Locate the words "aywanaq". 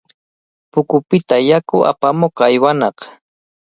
2.47-2.97